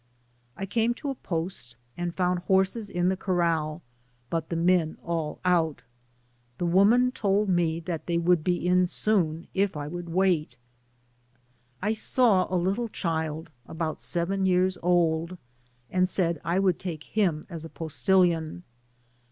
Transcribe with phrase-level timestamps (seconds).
[0.01, 3.81] ♦♦♦♦* I CAME to a post, and found horses ia the corrdi,
[4.31, 5.83] but the men were all out.
[6.57, 10.57] The woman told me they would be in soon, if I would wait.
[11.83, 15.37] I saw a little child about seven years old,
[15.91, 18.63] and said I would take him as a postilion.